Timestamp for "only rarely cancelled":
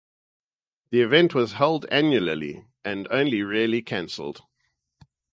3.11-4.41